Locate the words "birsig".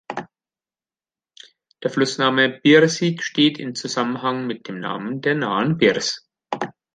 2.49-3.21